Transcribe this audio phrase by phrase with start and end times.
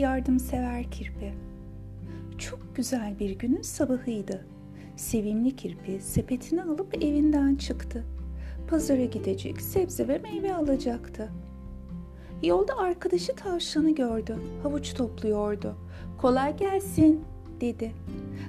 [0.00, 1.32] yardımsever kirpi.
[2.38, 4.46] Çok güzel bir günün sabahıydı.
[4.96, 8.04] Sevimli kirpi sepetini alıp evinden çıktı.
[8.68, 11.28] Pazara gidecek, sebze ve meyve alacaktı.
[12.42, 14.36] Yolda arkadaşı tavşanı gördü.
[14.62, 15.76] Havuç topluyordu.
[16.18, 17.24] Kolay gelsin
[17.60, 17.92] dedi.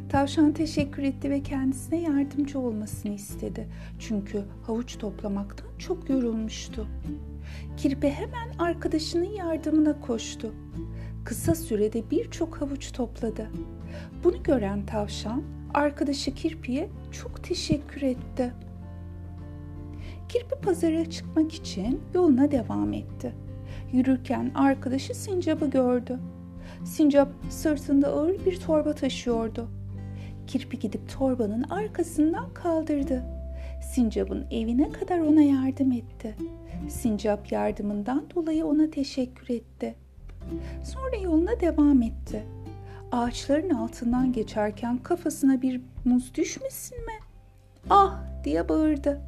[0.09, 3.67] Tavşan teşekkür etti ve kendisine yardımcı olmasını istedi.
[3.99, 6.87] Çünkü havuç toplamaktan çok yorulmuştu.
[7.77, 10.53] Kirpi hemen arkadaşının yardımına koştu.
[11.25, 13.47] Kısa sürede birçok havuç topladı.
[14.23, 15.43] Bunu gören tavşan
[15.73, 18.53] arkadaşı Kirpi'ye çok teşekkür etti.
[20.29, 23.33] Kirpi pazara çıkmak için yoluna devam etti.
[23.91, 26.19] Yürürken arkadaşı Sincap'ı gördü.
[26.85, 29.67] Sincap sırtında ağır bir torba taşıyordu.
[30.47, 33.23] Kirpi gidip torbanın arkasından kaldırdı.
[33.93, 36.35] Sincap'ın evine kadar ona yardım etti.
[36.89, 39.95] Sincap yardımından dolayı ona teşekkür etti.
[40.83, 42.43] Sonra yoluna devam etti.
[43.11, 47.13] Ağaçların altından geçerken kafasına bir muz düşmesin mi?
[47.89, 49.21] Ah diye bağırdı.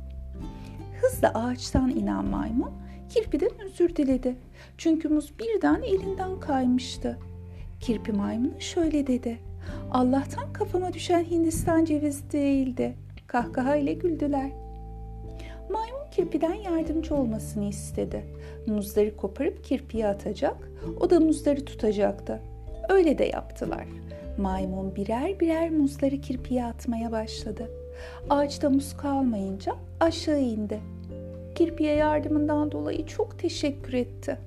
[1.01, 2.71] Hızla ağaçtan inen maymun
[3.09, 4.35] kirpiden özür diledi.
[4.77, 7.19] Çünkü muz birden elinden kaymıştı.
[7.79, 9.39] Kirpi maymunu şöyle dedi.
[9.91, 12.95] Allah'tan kafama düşen Hindistan cevizi değildi.
[13.27, 14.51] Kahkaha ile güldüler.
[15.69, 18.25] Maymun kirpiden yardımcı olmasını istedi.
[18.67, 22.41] Muzları koparıp kirpiye atacak, o da muzları tutacaktı.
[22.89, 23.85] Öyle de yaptılar.
[24.37, 27.69] Maymun birer birer muzları kirpiye atmaya başladı.
[28.29, 30.79] Ağaçta muz kalmayınca aşağı indi.
[31.55, 34.37] Kirpiye yardımından dolayı çok teşekkür etti.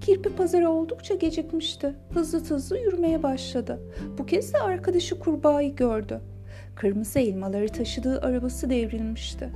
[0.00, 1.94] Kirpi pazara oldukça gecikmişti.
[2.14, 3.80] Hızlı hızlı yürümeye başladı.
[4.18, 6.20] Bu kez de arkadaşı kurbağayı gördü.
[6.74, 9.50] Kırmızı elmaları taşıdığı arabası devrilmişti.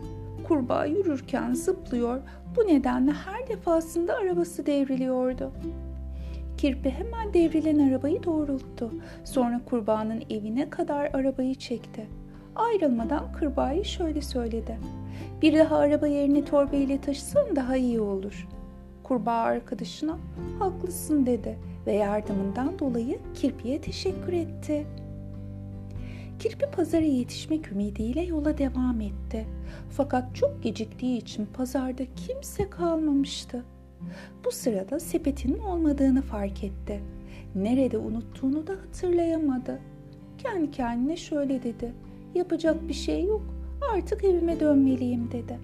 [0.48, 2.20] Kurbağa yürürken zıplıyor,
[2.56, 5.52] bu nedenle her defasında arabası devriliyordu.
[6.56, 8.90] Kirpi hemen devrilen arabayı doğrulttu.
[9.24, 12.06] Sonra kurbağanın evine kadar arabayı çekti.
[12.54, 14.78] Ayrılmadan kurbağayı şöyle söyledi.
[15.42, 18.48] Bir daha araba yerini torba ile taşısan daha iyi olur.
[19.02, 20.18] Kurbağa arkadaşına
[20.58, 24.86] haklısın dedi ve yardımından dolayı kirpiye teşekkür etti.
[26.38, 29.46] Kirpi pazara yetişmek ümidiyle yola devam etti.
[29.90, 33.64] Fakat çok geciktiği için pazarda kimse kalmamıştı.
[34.44, 37.00] Bu sırada sepetinin olmadığını fark etti.
[37.54, 39.78] Nerede unuttuğunu da hatırlayamadı.
[40.38, 41.92] Kendi kendine şöyle dedi.
[42.34, 43.42] Yapacak bir şey yok.
[43.94, 45.58] Artık evime dönmeliyim dedi.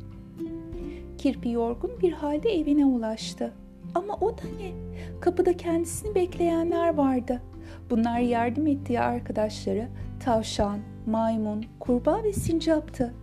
[1.18, 3.52] Kirpi yorgun bir halde evine ulaştı.
[3.94, 4.72] Ama o da ne?
[5.20, 7.42] Kapıda kendisini bekleyenler vardı.
[7.90, 9.88] Bunlar yardım ettiği arkadaşları
[10.24, 13.14] tavşan, maymun, kurbağa ve sincaptı.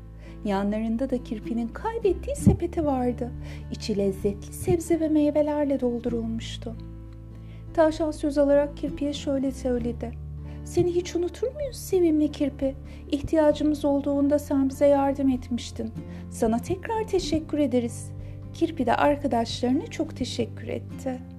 [0.45, 3.31] Yanlarında da kirpinin kaybettiği sepeti vardı.
[3.71, 6.75] İçi lezzetli sebze ve meyvelerle doldurulmuştu.
[7.73, 10.11] Tavşan söz alarak kirpiye şöyle söyledi.
[10.65, 12.75] Seni hiç unutur muyuz sevimli kirpi?
[13.11, 15.91] İhtiyacımız olduğunda sen bize yardım etmiştin.
[16.31, 18.11] Sana tekrar teşekkür ederiz.
[18.53, 21.38] Kirpi de arkadaşlarına çok teşekkür etti.''